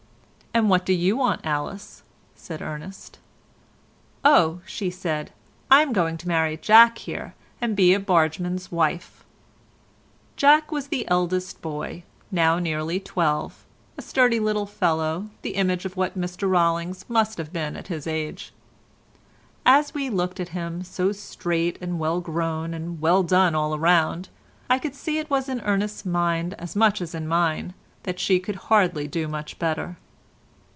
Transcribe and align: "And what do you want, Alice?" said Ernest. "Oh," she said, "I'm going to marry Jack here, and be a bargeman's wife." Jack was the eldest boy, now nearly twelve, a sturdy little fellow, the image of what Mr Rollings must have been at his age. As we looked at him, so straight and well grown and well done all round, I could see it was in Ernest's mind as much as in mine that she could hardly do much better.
"And 0.53 0.69
what 0.69 0.85
do 0.85 0.91
you 0.91 1.15
want, 1.15 1.45
Alice?" 1.45 2.03
said 2.35 2.61
Ernest. 2.61 3.19
"Oh," 4.25 4.59
she 4.65 4.89
said, 4.89 5.31
"I'm 5.71 5.93
going 5.93 6.17
to 6.17 6.27
marry 6.27 6.57
Jack 6.57 6.97
here, 6.97 7.35
and 7.61 7.73
be 7.73 7.93
a 7.93 8.01
bargeman's 8.01 8.69
wife." 8.69 9.23
Jack 10.35 10.69
was 10.69 10.87
the 10.87 11.07
eldest 11.07 11.61
boy, 11.61 12.03
now 12.31 12.59
nearly 12.59 12.99
twelve, 12.99 13.63
a 13.97 14.01
sturdy 14.01 14.41
little 14.41 14.65
fellow, 14.65 15.29
the 15.41 15.55
image 15.55 15.85
of 15.85 15.95
what 15.95 16.19
Mr 16.19 16.49
Rollings 16.51 17.05
must 17.07 17.37
have 17.37 17.53
been 17.53 17.77
at 17.77 17.87
his 17.87 18.05
age. 18.05 18.51
As 19.65 19.93
we 19.93 20.09
looked 20.09 20.41
at 20.41 20.49
him, 20.49 20.83
so 20.83 21.13
straight 21.13 21.77
and 21.81 21.97
well 21.97 22.19
grown 22.19 22.73
and 22.73 22.99
well 22.99 23.23
done 23.23 23.55
all 23.55 23.79
round, 23.79 24.27
I 24.69 24.79
could 24.79 24.95
see 24.95 25.17
it 25.17 25.29
was 25.29 25.47
in 25.47 25.61
Ernest's 25.61 26.05
mind 26.05 26.55
as 26.55 26.75
much 26.75 26.99
as 27.01 27.15
in 27.15 27.25
mine 27.25 27.73
that 28.03 28.19
she 28.19 28.37
could 28.37 28.55
hardly 28.67 29.07
do 29.07 29.29
much 29.29 29.57
better. 29.57 29.95